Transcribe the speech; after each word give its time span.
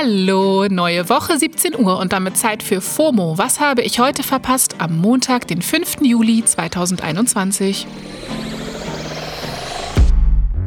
Hallo, 0.00 0.68
neue 0.68 1.08
Woche 1.08 1.36
17 1.36 1.74
Uhr 1.76 1.98
und 1.98 2.12
damit 2.12 2.36
Zeit 2.36 2.62
für 2.62 2.80
FOMO. 2.80 3.36
Was 3.36 3.58
habe 3.58 3.82
ich 3.82 3.98
heute 3.98 4.22
verpasst 4.22 4.76
am 4.78 4.96
Montag, 4.98 5.48
den 5.48 5.60
5. 5.60 6.02
Juli 6.02 6.44
2021? 6.44 7.84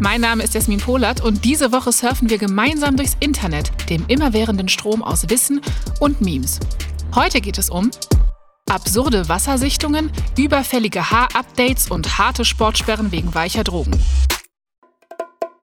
Mein 0.01 0.19
Name 0.19 0.43
ist 0.43 0.53
Jasmin 0.53 0.81
Polat 0.81 1.21
und 1.21 1.45
diese 1.45 1.71
Woche 1.71 1.93
surfen 1.93 2.29
wir 2.29 2.39
gemeinsam 2.39 2.97
durchs 2.97 3.15
Internet, 3.21 3.71
dem 3.89 4.03
immerwährenden 4.09 4.67
Strom 4.67 5.01
aus 5.01 5.29
Wissen 5.29 5.61
und 6.01 6.19
Memes. 6.19 6.59
Heute 7.15 7.39
geht 7.39 7.57
es 7.57 7.69
um 7.69 7.89
absurde 8.69 9.29
Wassersichtungen, 9.29 10.11
überfällige 10.37 11.09
Haarupdates 11.09 11.89
und 11.89 12.17
harte 12.17 12.43
Sportsperren 12.43 13.13
wegen 13.13 13.33
weicher 13.33 13.63
Drogen. 13.63 13.97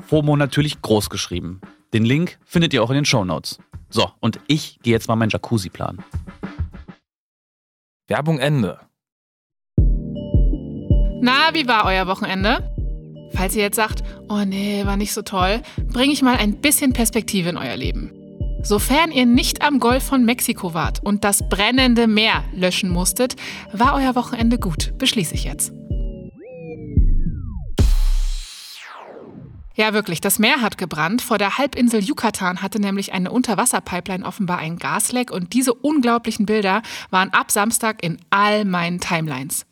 FOMO 0.00 0.36
natürlich 0.36 0.82
groß 0.82 1.10
geschrieben. 1.10 1.60
Den 1.92 2.04
Link 2.04 2.38
findet 2.44 2.74
ihr 2.74 2.82
auch 2.82 2.90
in 2.90 2.96
den 2.96 3.04
Show 3.04 3.24
Notes. 3.24 3.58
So, 3.88 4.10
und 4.20 4.40
ich 4.46 4.78
gehe 4.82 4.92
jetzt 4.92 5.08
mal 5.08 5.16
meinen 5.16 5.30
Jacuzzi 5.30 5.70
planen. 5.70 6.04
Werbung 8.08 8.38
Ende. 8.38 8.80
Na, 11.20 11.54
wie 11.54 11.66
war 11.66 11.86
euer 11.86 12.06
Wochenende? 12.06 12.72
Falls 13.32 13.56
ihr 13.56 13.62
jetzt 13.62 13.76
sagt, 13.76 14.02
oh 14.28 14.44
nee, 14.44 14.84
war 14.86 14.96
nicht 14.96 15.12
so 15.12 15.22
toll, 15.22 15.62
bringe 15.88 16.12
ich 16.12 16.22
mal 16.22 16.36
ein 16.36 16.60
bisschen 16.60 16.92
Perspektive 16.92 17.48
in 17.48 17.56
euer 17.56 17.76
Leben. 17.76 18.12
Sofern 18.62 19.12
ihr 19.12 19.26
nicht 19.26 19.62
am 19.62 19.78
Golf 19.78 20.02
von 20.04 20.24
Mexiko 20.24 20.74
wart 20.74 21.00
und 21.02 21.24
das 21.24 21.48
brennende 21.48 22.06
Meer 22.06 22.44
löschen 22.52 22.90
musstet, 22.90 23.36
war 23.72 23.94
euer 23.94 24.14
Wochenende 24.14 24.58
gut, 24.58 24.92
beschließe 24.98 25.34
ich 25.34 25.44
jetzt. 25.44 25.72
Ja, 29.76 29.92
wirklich. 29.92 30.22
Das 30.22 30.38
Meer 30.38 30.62
hat 30.62 30.78
gebrannt. 30.78 31.20
Vor 31.20 31.36
der 31.36 31.58
Halbinsel 31.58 32.02
Yucatan 32.02 32.62
hatte 32.62 32.80
nämlich 32.80 33.12
eine 33.12 33.30
Unterwasserpipeline 33.30 34.24
offenbar 34.24 34.58
ein 34.58 34.78
Gasleck 34.78 35.30
und 35.30 35.52
diese 35.52 35.74
unglaublichen 35.74 36.46
Bilder 36.46 36.82
waren 37.10 37.32
ab 37.32 37.50
Samstag 37.50 38.02
in 38.02 38.18
all 38.30 38.64
meinen 38.64 39.00
Timelines. 39.00 39.66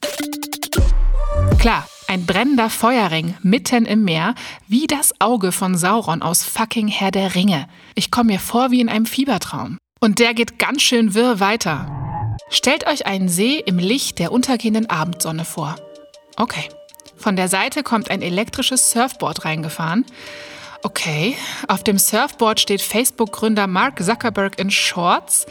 Klar, 1.59 1.89
ein 2.07 2.27
brennender 2.27 2.69
Feuerring 2.69 3.35
mitten 3.43 3.87
im 3.87 4.05
Meer, 4.05 4.35
wie 4.69 4.87
das 4.87 5.19
Auge 5.21 5.53
von 5.53 5.75
Sauron 5.75 6.21
aus 6.21 6.45
fucking 6.45 6.89
Herr 6.89 7.11
der 7.11 7.35
Ringe. 7.35 7.67
Ich 7.95 8.11
komme 8.11 8.33
mir 8.33 8.41
vor 8.41 8.71
wie 8.71 8.83
in 8.83 8.91
einem 8.91 9.07
Fiebertraum. 9.07 9.79
Und 10.01 10.19
der 10.19 10.35
geht 10.35 10.59
ganz 10.59 10.83
schön 10.83 11.15
wirr 11.15 11.41
weiter. 11.41 12.37
Stellt 12.51 12.87
euch 12.87 13.07
einen 13.07 13.31
See 13.31 13.59
im 13.65 13.79
Licht 13.79 14.19
der 14.19 14.33
untergehenden 14.33 14.91
Abendsonne 14.91 15.47
vor. 15.47 15.77
Okay, 16.37 16.69
von 17.17 17.37
der 17.37 17.49
Seite 17.49 17.83
kommt 17.83 18.11
ein 18.11 18.23
elektrisches 18.23 18.91
Surfboard 18.91 19.45
reingefahren. 19.45 20.05
Okay, 20.83 21.35
auf 21.67 21.83
dem 21.83 21.99
Surfboard 21.99 22.61
steht 22.61 22.83
Facebook-Gründer 22.83 23.67
Mark 23.67 24.03
Zuckerberg 24.03 24.59
in 24.59 24.71
Shorts. 24.71 25.47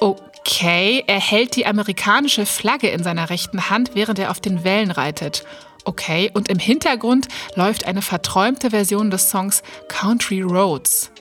Okay, 0.00 1.04
er 1.06 1.20
hält 1.20 1.56
die 1.56 1.66
amerikanische 1.66 2.46
Flagge 2.46 2.88
in 2.88 3.02
seiner 3.02 3.28
rechten 3.28 3.68
Hand, 3.68 3.90
während 3.94 4.18
er 4.18 4.30
auf 4.30 4.40
den 4.40 4.64
Wellen 4.64 4.90
reitet. 4.90 5.44
Okay, 5.84 6.30
und 6.34 6.48
im 6.48 6.58
Hintergrund 6.58 7.28
läuft 7.54 7.86
eine 7.86 8.02
verträumte 8.02 8.70
Version 8.70 9.10
des 9.10 9.28
Songs 9.30 9.62
Country 9.88 10.42
Roads. 10.42 11.12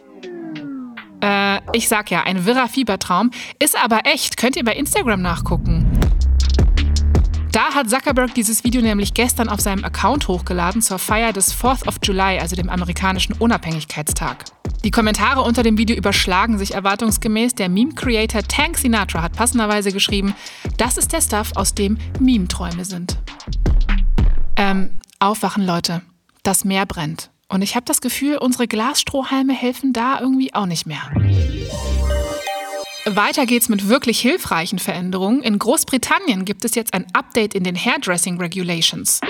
Äh, 1.22 1.60
ich 1.74 1.88
sag 1.88 2.12
ja, 2.12 2.24
ein 2.24 2.46
wirrer 2.46 2.68
Fiebertraum, 2.68 3.32
ist 3.60 3.76
aber 3.82 4.02
echt, 4.06 4.38
könnt 4.38 4.56
ihr 4.56 4.64
bei 4.64 4.74
Instagram 4.74 5.22
nachgucken. 5.22 5.85
Da 7.56 7.74
hat 7.74 7.90
Zuckerberg 7.90 8.34
dieses 8.34 8.66
Video 8.66 8.82
nämlich 8.82 9.14
gestern 9.14 9.48
auf 9.48 9.62
seinem 9.62 9.86
Account 9.86 10.28
hochgeladen 10.28 10.82
zur 10.82 11.00
Feier 11.00 11.32
des 11.32 11.56
4th 11.56 11.88
of 11.88 12.00
July, 12.04 12.38
also 12.38 12.58
dem 12.58 12.70
amerikanischen 12.70 13.32
Unabhängigkeitstag. 13.32 14.44
Die 14.84 14.92
Kommentare 14.92 15.42
unter 15.42 15.64
dem 15.64 15.78
Video 15.78 15.96
überschlagen 15.96 16.58
sich 16.58 16.74
erwartungsgemäß. 16.74 17.56
Der 17.56 17.70
Meme-Creator 17.70 18.44
Tank 18.44 18.78
Sinatra 18.78 19.22
hat 19.22 19.38
passenderweise 19.38 19.94
geschrieben, 19.94 20.36
das 20.76 20.98
ist 20.98 21.14
der 21.14 21.22
Stuff, 21.22 21.54
aus 21.56 21.74
dem 21.74 21.98
Meme-Träume 22.20 22.84
sind. 22.84 23.18
Ähm, 24.58 24.98
aufwachen, 25.20 25.66
Leute. 25.66 26.02
Das 26.44 26.66
Meer 26.66 26.86
brennt. 26.86 27.30
Und 27.48 27.62
ich 27.62 27.78
habe 27.78 27.86
das 27.86 28.02
Gefühl, 28.02 28.38
unsere 28.38 28.68
Glasstrohhalme 28.68 29.54
helfen 29.54 29.94
da 29.94 30.20
irgendwie 30.20 30.54
auch 30.54 30.66
nicht 30.66 30.88
mehr. 30.88 31.10
Weiter 33.08 33.46
geht's 33.46 33.70
mit 33.70 33.88
wirklich 33.88 34.20
hilfreichen 34.20 34.80
Veränderungen. 34.80 35.44
In 35.44 35.60
Großbritannien 35.60 36.44
gibt 36.44 36.66
es 36.66 36.74
jetzt 36.74 36.96
ein 36.96 37.06
Update 37.14 37.54
in 37.54 37.64
den 37.64 37.76
Hairdressing 37.76 38.40
Regulations. 38.40 39.22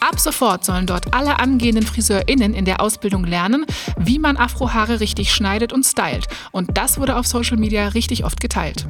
Ab 0.00 0.18
sofort 0.18 0.64
sollen 0.64 0.86
dort 0.86 1.12
alle 1.12 1.38
angehenden 1.38 1.84
FriseurInnen 1.86 2.54
in 2.54 2.64
der 2.64 2.80
Ausbildung 2.80 3.24
lernen, 3.24 3.66
wie 3.98 4.18
man 4.18 4.38
Afrohaare 4.38 5.00
richtig 5.00 5.30
schneidet 5.30 5.74
und 5.74 5.84
stylt. 5.84 6.26
Und 6.52 6.78
das 6.78 6.98
wurde 6.98 7.16
auf 7.16 7.26
Social 7.26 7.58
Media 7.58 7.88
richtig 7.88 8.24
oft 8.24 8.40
geteilt. 8.40 8.86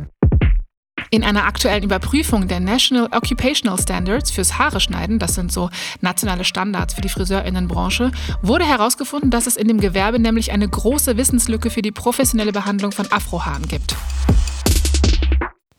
In 1.13 1.25
einer 1.25 1.45
aktuellen 1.45 1.83
Überprüfung 1.83 2.47
der 2.47 2.61
National 2.61 3.09
Occupational 3.11 3.77
Standards 3.81 4.31
fürs 4.31 4.59
Haare 4.59 4.79
schneiden, 4.79 5.19
das 5.19 5.35
sind 5.35 5.51
so 5.51 5.69
nationale 6.01 6.45
Standards 6.45 6.95
für 6.95 7.01
die 7.01 7.09
Friseurinnenbranche, 7.09 8.13
wurde 8.43 8.65
herausgefunden, 8.65 9.33
dass 9.33 9.49
es 9.49 9.57
in 9.57 9.67
dem 9.67 9.81
Gewerbe 9.81 10.21
nämlich 10.21 10.53
eine 10.53 10.69
große 10.69 11.17
Wissenslücke 11.17 11.71
für 11.71 11.83
die 11.83 11.91
professionelle 11.91 12.53
Behandlung 12.53 12.93
von 12.93 13.11
Afrohaaren 13.11 13.67
gibt. 13.67 13.97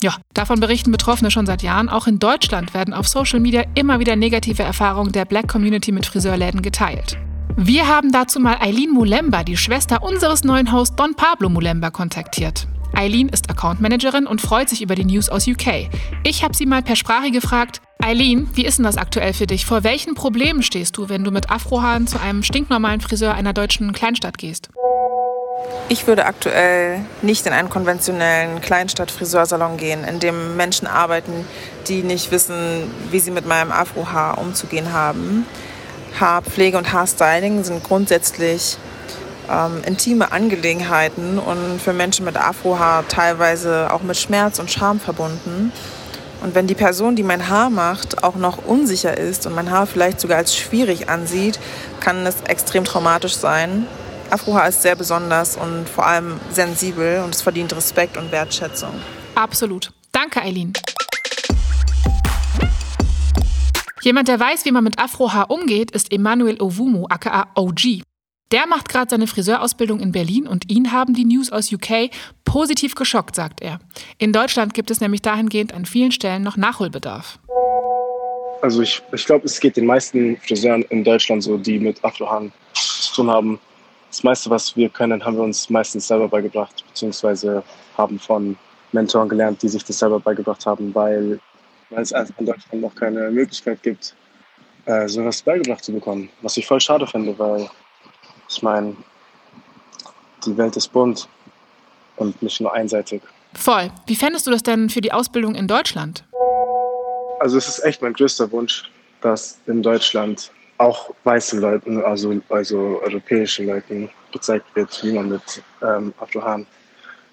Ja, 0.02 0.16
davon 0.34 0.60
berichten 0.60 0.92
Betroffene 0.92 1.32
schon 1.32 1.46
seit 1.46 1.64
Jahren. 1.64 1.88
Auch 1.88 2.08
in 2.08 2.20
Deutschland 2.20 2.74
werden 2.74 2.94
auf 2.94 3.08
Social 3.08 3.40
Media 3.40 3.64
immer 3.74 4.00
wieder 4.00 4.18
negative 4.18 4.64
Erfahrungen 4.64 5.14
der 5.14 5.24
Black 5.24 5.48
Community 5.48 5.94
mit 5.94 6.06
Friseurläden 6.06 6.62
geteilt. 6.62 7.18
Wir 7.56 7.88
haben 7.88 8.12
dazu 8.12 8.42
mal 8.42 8.58
Eileen 8.60 8.92
Mulemba, 8.92 9.46
die 9.46 9.56
Schwester 9.56 10.04
unseres 10.04 10.44
neuen 10.44 10.74
Hosts 10.74 10.98
Don 10.98 11.16
Pablo 11.16 11.48
Mulemba, 11.48 11.90
kontaktiert. 11.90 12.68
Eileen 12.94 13.30
ist 13.30 13.50
Account 13.50 13.82
Managerin 13.82 14.28
und 14.28 14.42
freut 14.42 14.70
sich 14.70 14.82
über 14.82 14.96
die 14.96 15.06
News 15.06 15.30
aus 15.30 15.48
UK. 15.48 15.90
Ich 16.24 16.44
habe 16.44 16.56
sie 16.56 16.66
mal 16.66 16.82
per 16.82 16.96
Sprache 16.96 17.32
gefragt, 17.32 17.82
Eileen, 18.00 18.50
wie 18.54 18.66
ist 18.66 18.78
denn 18.78 18.86
das 18.86 18.98
aktuell 18.98 19.34
für 19.34 19.48
dich? 19.48 19.66
Vor 19.66 19.84
welchen 19.84 20.16
Problemen 20.16 20.64
stehst 20.64 20.98
du, 20.98 21.10
wenn 21.10 21.24
du 21.24 21.32
mit 21.32 21.50
Afrohaaren 21.50 22.08
zu 22.08 22.20
einem 22.20 22.44
stinknormalen 22.44 23.02
Friseur 23.02 23.34
einer 23.34 23.54
deutschen 23.54 23.94
Kleinstadt 23.94 24.38
gehst? 24.38 24.70
Ich 25.90 26.08
würde 26.08 26.26
aktuell 26.26 27.06
nicht 27.22 27.46
in 27.46 27.54
einen 27.54 27.70
konventionellen 27.70 28.62
Kleinstadt-Friseursalon 28.62 29.78
gehen, 29.78 30.04
in 30.04 30.20
dem 30.20 30.56
Menschen 30.56 30.88
arbeiten, 30.88 31.46
die 31.88 32.02
nicht 32.02 32.32
wissen, 32.32 32.90
wie 33.12 33.20
sie 33.20 33.32
mit 33.32 33.46
meinem 33.46 33.72
Afrohaar 33.72 34.38
umzugehen 34.38 34.94
haben. 34.94 35.46
Haarpflege 36.20 36.78
und 36.78 36.92
Haarstyling 36.94 37.64
sind 37.64 37.84
grundsätzlich 37.84 38.78
ähm, 39.52 39.82
intime 39.86 40.32
Angelegenheiten 40.32 41.38
und 41.38 41.80
für 41.80 41.94
Menschen 41.94 42.26
mit 42.26 42.38
Afrohaar 42.38 43.08
teilweise 43.08 43.92
auch 43.92 44.02
mit 44.02 44.18
Schmerz 44.18 44.60
und 44.60 44.72
Scham 44.72 45.00
verbunden. 45.00 45.72
Und 46.42 46.56
wenn 46.56 46.66
die 46.66 46.76
Person, 46.76 47.16
die 47.16 47.24
mein 47.24 47.50
Haar 47.50 47.70
macht, 47.70 48.24
auch 48.24 48.36
noch 48.36 48.66
unsicher 48.66 49.16
ist 49.16 49.46
und 49.46 49.54
mein 49.54 49.70
Haar 49.70 49.86
vielleicht 49.86 50.20
sogar 50.20 50.38
als 50.38 50.56
schwierig 50.56 51.08
ansieht, 51.08 51.60
kann 52.00 52.26
es 52.26 52.42
extrem 52.48 52.84
traumatisch 52.84 53.36
sein. 53.36 53.86
Afrohaar 54.32 54.70
ist 54.70 54.82
sehr 54.82 54.96
besonders 54.96 55.58
und 55.58 55.88
vor 55.88 56.08
allem 56.08 56.40
sensibel 56.52 57.22
und 57.24 57.36
es 57.36 57.42
verdient 57.42 57.76
Respekt 57.76 58.18
und 58.18 58.32
Wertschätzung. 58.32 58.94
Absolut. 59.36 59.92
Danke, 60.12 60.42
Eileen. 60.42 60.74
Jemand, 64.02 64.28
der 64.28 64.40
weiß, 64.40 64.66
wie 64.66 64.72
man 64.72 64.84
mit 64.84 64.98
Afrohaar 64.98 65.52
umgeht, 65.52 65.92
ist 65.92 66.12
Emmanuel 66.12 66.60
Ovumu, 66.60 67.06
aka 67.08 67.50
OG. 67.54 68.02
Der 68.52 68.68
macht 68.68 68.90
gerade 68.90 69.10
seine 69.10 69.28
Friseurausbildung 69.28 70.02
in 70.02 70.12
Berlin 70.12 70.46
und 70.46 70.70
ihn 70.70 70.92
haben 70.92 71.14
die 71.14 71.24
News 71.24 71.52
aus 71.52 71.72
UK 71.72 72.10
positiv 72.44 72.96
geschockt, 72.96 73.36
sagt 73.36 73.62
er. 73.62 73.80
In 74.18 74.34
Deutschland 74.34 74.74
gibt 74.74 74.92
es 74.92 75.00
nämlich 75.00 75.22
dahingehend 75.22 75.74
an 75.74 75.86
vielen 75.86 76.12
Stellen 76.12 76.44
noch 76.44 76.58
Nachholbedarf. 76.58 77.40
Also 78.62 78.82
ich, 78.82 79.02
ich 79.14 79.26
glaube, 79.26 79.46
es 79.46 79.60
geht 79.60 79.78
den 79.78 79.86
meisten 79.86 80.38
Friseuren 80.38 80.84
in 80.84 81.04
Deutschland 81.04 81.44
so, 81.44 81.58
die 81.58 81.80
mit 81.80 82.04
Afrohaaren 82.04 82.52
zu 82.74 83.14
tun 83.16 83.32
haben. 83.32 83.60
Das 84.10 84.24
meiste, 84.24 84.50
was 84.50 84.76
wir 84.76 84.90
können, 84.90 85.24
haben 85.24 85.38
wir 85.38 85.44
uns 85.44 85.70
meistens 85.70 86.08
selber 86.08 86.28
beigebracht, 86.28 86.84
beziehungsweise 86.90 87.64
haben 87.98 88.20
von 88.20 88.58
Mentoren 88.92 89.30
gelernt, 89.30 89.62
die 89.64 89.70
sich 89.70 89.86
das 89.86 89.98
selber 89.98 90.20
beigebracht 90.20 90.66
haben, 90.66 90.94
weil, 90.94 91.40
weil 91.90 92.02
es 92.02 92.12
einfach 92.12 92.38
in 92.38 92.46
Deutschland 92.46 92.82
noch 92.82 92.94
keine 92.94 93.32
Möglichkeit 93.32 93.82
gibt, 93.82 94.14
äh, 94.86 95.08
sowas 95.08 95.42
beigebracht 95.42 95.84
zu 95.84 95.94
bekommen. 95.94 96.30
Was 96.42 96.58
ich 96.58 96.68
voll 96.68 96.82
schade 96.82 97.08
finde, 97.08 97.38
weil 97.40 97.70
ich 98.52 98.64
meine, 98.64 98.96
die 100.46 100.58
Welt 100.58 100.76
ist 100.76 100.90
bunt 100.90 101.28
und 102.18 102.42
nicht 102.42 102.60
nur 102.62 102.74
einseitig. 102.74 103.22
Voll. 103.54 103.92
Wie 104.06 104.16
fändest 104.16 104.48
du 104.48 104.52
das 104.52 104.64
denn 104.64 104.90
für 104.90 105.02
die 105.02 105.12
Ausbildung 105.12 105.56
in 105.56 105.68
Deutschland? 105.68 106.24
Also 107.40 107.58
es 107.58 107.68
ist 107.68 107.84
echt 107.84 108.02
mein 108.02 108.14
größter 108.14 108.52
Wunsch, 108.52 108.90
dass 109.22 109.60
in 109.66 109.82
Deutschland 109.82 110.52
auch 110.78 111.14
weißen 111.24 111.60
Leuten, 111.60 112.04
also, 112.04 112.40
also 112.50 113.02
europäischen 113.04 113.68
Leuten 113.68 114.10
gezeigt 114.32 114.66
wird, 114.76 115.04
wie 115.04 115.14
man 115.14 115.30
mit 115.30 115.62
ähm, 115.84 116.14
Afrohaaren 116.20 116.66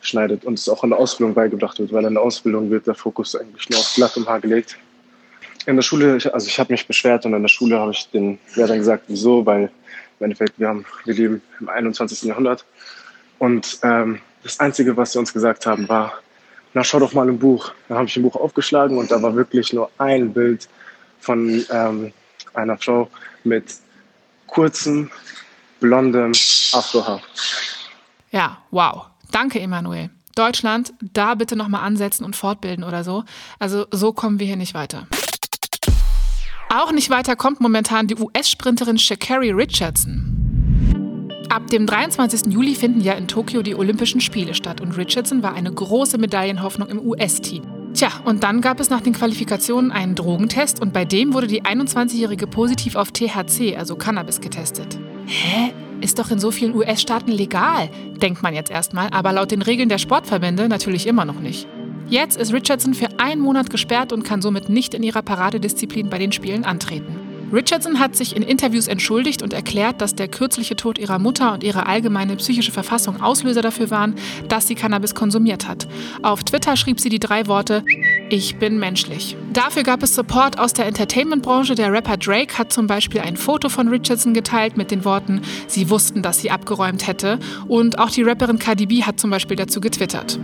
schneidet 0.01 0.45
und 0.45 0.55
es 0.55 0.69
auch 0.69 0.85
in 0.85 0.91
der 0.91 0.99
Ausbildung 0.99 1.35
beigebracht 1.35 1.79
wird, 1.79 1.93
weil 1.93 2.05
in 2.05 2.15
der 2.15 2.23
Ausbildung 2.23 2.71
wird 2.71 2.87
der 2.87 2.95
Fokus 2.95 3.35
eigentlich 3.35 3.69
nur 3.71 3.81
auf 3.81 3.93
glattem 3.95 4.27
Haar 4.27 4.41
gelegt. 4.41 4.77
In 5.67 5.77
der 5.77 5.83
Schule, 5.83 6.19
also 6.33 6.47
ich 6.47 6.59
habe 6.59 6.73
mich 6.73 6.87
beschwert 6.87 7.27
und 7.27 7.35
in 7.35 7.43
der 7.43 7.49
Schule 7.49 7.79
habe 7.79 7.93
ich 7.93 8.09
den 8.11 8.39
Lehrern 8.55 8.79
gesagt, 8.79 9.05
wieso, 9.09 9.45
weil 9.45 9.71
im 10.19 10.25
Endeffekt, 10.25 10.59
wir, 10.59 10.69
haben, 10.69 10.85
wir 11.05 11.15
leben 11.15 11.43
im 11.61 11.69
21. 11.69 12.23
Jahrhundert. 12.23 12.65
Und 13.39 13.79
ähm, 13.83 14.21
das 14.43 14.61
Einzige, 14.61 14.97
was 14.97 15.13
sie 15.13 15.19
uns 15.19 15.33
gesagt 15.33 15.67
haben, 15.67 15.89
war, 15.89 16.13
na 16.75 16.85
schau 16.85 16.99
doch 16.99 17.13
mal 17.13 17.29
im 17.29 17.39
Buch. 17.39 17.73
Dann 17.89 17.99
habe 17.99 18.09
ich 18.09 18.17
ein 18.17 18.23
Buch 18.23 18.37
aufgeschlagen 18.37 18.99
und 18.99 19.11
da 19.11 19.23
war 19.23 19.35
wirklich 19.35 19.73
nur 19.73 19.91
ein 19.99 20.33
Bild 20.33 20.69
von 21.21 21.65
ähm, 21.71 22.13
einer 22.55 22.77
Frau 22.77 23.11
mit 23.45 23.75
kurzem, 24.47 25.11
blondem 25.81 26.33
Afrohaar. 26.73 27.21
Ja, 28.31 28.59
wow. 28.71 29.07
Danke, 29.31 29.61
Emanuel. 29.61 30.11
Deutschland, 30.35 30.93
da 31.01 31.35
bitte 31.35 31.57
nochmal 31.57 31.83
ansetzen 31.83 32.25
und 32.25 32.37
fortbilden 32.37 32.85
oder 32.85 33.03
so. 33.03 33.25
Also 33.59 33.87
so 33.91 34.13
kommen 34.13 34.39
wir 34.39 34.47
hier 34.47 34.57
nicht 34.57 34.75
weiter. 34.75 35.09
Auch 36.71 36.93
nicht 36.93 37.09
weiter 37.09 37.35
kommt 37.35 37.61
momentan 37.61 38.09
die 38.09 38.17
US-Sprinterin 38.17 38.99
Shakari 38.99 39.53
Richardson. 39.53 40.35
Ab 41.49 41.67
dem 41.69 41.87
23. 41.87 42.53
Juli 42.53 42.75
finden 42.75 43.01
ja 43.01 43.15
in 43.15 43.27
Tokio 43.27 43.63
die 43.63 43.75
Olympischen 43.75 44.21
Spiele 44.21 44.53
statt 44.53 44.83
und 44.83 44.95
Richardson 44.99 45.43
war 45.43 45.55
eine 45.55 45.73
große 45.73 46.19
Medaillenhoffnung 46.19 46.91
im 46.91 47.01
US-Team. 47.01 47.63
Tja, 47.95 48.11
und 48.27 48.45
dann 48.45 48.61
gab 48.61 48.81
es 48.81 48.91
nach 48.91 49.01
den 49.01 49.15
Qualifikationen 49.15 49.91
einen 49.91 50.15
Drogentest 50.15 50.83
und 50.83 50.93
bei 50.93 51.07
dem 51.07 51.33
wurde 51.33 51.47
die 51.47 51.63
21-Jährige 51.63 52.47
positiv 52.47 52.97
auf 52.97 53.13
THC, 53.13 53.77
also 53.79 53.97
Cannabis, 53.97 54.43
getestet. 54.43 54.99
Hä? 55.25 55.73
Ist 56.03 56.19
doch 56.19 56.31
in 56.31 56.39
so 56.39 56.51
vielen 56.51 56.75
US-Staaten 56.75 57.33
legal, 57.33 57.89
denkt 58.21 58.43
man 58.43 58.53
jetzt 58.53 58.71
erstmal, 58.71 59.09
aber 59.09 59.33
laut 59.33 59.51
den 59.53 59.63
Regeln 59.63 59.89
der 59.89 59.99
Sportverbände 59.99 60.69
natürlich 60.69 61.07
immer 61.07 61.25
noch 61.25 61.41
nicht. 61.41 61.67
Jetzt 62.11 62.39
ist 62.39 62.55
Richardson 62.55 62.95
für 62.95 63.09
einen 63.19 63.43
Monat 63.43 63.69
gesperrt 63.69 64.15
und 64.15 64.23
kann 64.23 64.41
somit 64.41 64.71
nicht 64.71 64.95
in 64.95 65.03
ihrer 65.03 65.21
Paradedisziplin 65.21 66.09
bei 66.09 66.19
den 66.19 66.33
Spielen 66.33 66.65
antreten. 66.65 67.29
Richardson 67.53 67.99
hat 67.99 68.15
sich 68.15 68.37
in 68.37 68.43
Interviews 68.43 68.89
entschuldigt 68.89 69.43
und 69.43 69.53
erklärt, 69.53 70.01
dass 70.01 70.15
der 70.15 70.29
kürzliche 70.29 70.77
Tod 70.77 70.99
ihrer 70.99 71.19
Mutter 71.19 71.55
und 71.55 71.65
ihre 71.65 71.87
allgemeine 71.87 72.37
psychische 72.37 72.73
Verfassung 72.73 73.23
Auslöser 73.23 73.63
dafür 73.63 73.91
waren, 73.91 74.15
dass 74.49 74.69
sie 74.69 74.75
Cannabis 74.75 75.15
konsumiert 75.15 75.67
hat. 75.67 75.89
Auf 76.23 76.45
Twitter 76.45 76.77
schrieb 76.77 77.01
sie 77.01 77.09
die 77.09 77.19
drei 77.19 77.47
Worte 77.47 77.85
Ich 78.29 78.57
bin 78.59 78.79
menschlich. 78.79 79.37
Dafür 79.53 79.83
gab 79.83 80.03
es 80.03 80.15
Support 80.15 80.59
aus 80.59 80.75
der 80.75 80.87
Entertainment-Branche. 80.87 81.75
Der 81.75 81.91
Rapper 81.91 82.19
Drake 82.19 82.59
hat 82.59 82.73
zum 82.73 82.87
Beispiel 82.87 83.21
ein 83.23 83.37
Foto 83.37 83.71
von 83.71 83.89
Richardson 83.89 84.35
geteilt 84.35 84.77
mit 84.77 84.91
den 84.91 85.05
Worten 85.05 85.41
Sie 85.67 85.89
wussten, 85.89 86.23
dass 86.23 86.41
sie 86.41 86.51
abgeräumt 86.51 87.07
hätte. 87.07 87.39
Und 87.67 87.99
auch 87.99 88.11
die 88.11 88.23
Rapperin 88.23 88.59
Cardi 88.59 88.87
B 88.87 89.05
hat 89.05 89.21
zum 89.21 89.31
Beispiel 89.31 89.57
dazu 89.57 89.81
getwittert. 89.81 90.39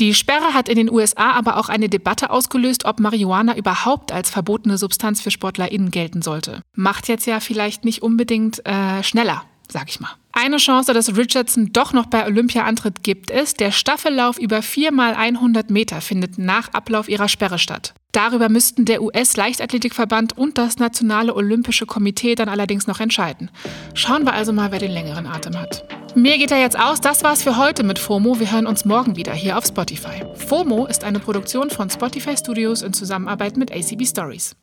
Die 0.00 0.14
Sperre 0.14 0.54
hat 0.54 0.70
in 0.70 0.76
den 0.76 0.90
USA 0.90 1.32
aber 1.32 1.58
auch 1.58 1.68
eine 1.68 1.90
Debatte 1.90 2.30
ausgelöst, 2.30 2.86
ob 2.86 3.00
Marihuana 3.00 3.54
überhaupt 3.54 4.12
als 4.12 4.30
verbotene 4.30 4.78
Substanz 4.78 5.20
für 5.20 5.30
SportlerInnen 5.30 5.90
gelten 5.90 6.22
sollte. 6.22 6.62
Macht 6.74 7.06
jetzt 7.06 7.26
ja 7.26 7.38
vielleicht 7.38 7.84
nicht 7.84 8.00
unbedingt 8.02 8.64
äh, 8.66 9.02
schneller, 9.02 9.44
sag 9.70 9.88
ich 9.88 10.00
mal. 10.00 10.10
Eine 10.32 10.58
Chance, 10.58 10.92
dass 10.94 11.16
Richardson 11.16 11.72
doch 11.72 11.92
noch 11.92 12.06
bei 12.06 12.24
Olympia 12.26 12.64
antritt, 12.64 13.02
gibt 13.02 13.30
es. 13.30 13.54
Der 13.54 13.72
Staffellauf 13.72 14.38
über 14.38 14.62
4 14.62 14.92
mal 14.92 15.14
100 15.14 15.70
Meter 15.70 16.00
findet 16.00 16.38
nach 16.38 16.68
Ablauf 16.72 17.08
ihrer 17.08 17.28
Sperre 17.28 17.58
statt. 17.58 17.94
Darüber 18.12 18.48
müssten 18.48 18.84
der 18.84 19.02
US-Leichtathletikverband 19.02 20.36
und 20.36 20.58
das 20.58 20.78
Nationale 20.78 21.34
Olympische 21.34 21.86
Komitee 21.86 22.34
dann 22.34 22.48
allerdings 22.48 22.86
noch 22.86 23.00
entscheiden. 23.00 23.50
Schauen 23.94 24.24
wir 24.24 24.32
also 24.32 24.52
mal, 24.52 24.72
wer 24.72 24.80
den 24.80 24.90
längeren 24.90 25.26
Atem 25.26 25.56
hat. 25.56 25.84
Mir 26.16 26.38
geht 26.38 26.50
er 26.50 26.60
jetzt 26.60 26.78
aus. 26.78 27.00
Das 27.00 27.22
war's 27.22 27.42
für 27.42 27.56
heute 27.56 27.84
mit 27.84 28.00
FOMO. 28.00 28.40
Wir 28.40 28.50
hören 28.50 28.66
uns 28.66 28.84
morgen 28.84 29.14
wieder 29.16 29.32
hier 29.32 29.56
auf 29.56 29.64
Spotify. 29.64 30.24
FOMO 30.34 30.86
ist 30.86 31.04
eine 31.04 31.20
Produktion 31.20 31.70
von 31.70 31.88
Spotify 31.88 32.36
Studios 32.36 32.82
in 32.82 32.92
Zusammenarbeit 32.92 33.56
mit 33.56 33.70
ACB 33.70 34.04
Stories. 34.06 34.56